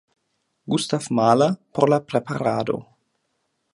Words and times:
Gustav 0.73 1.09
Mahler 1.19 1.49
por 1.79 1.91
la 1.95 2.03
preparado. 2.13 2.79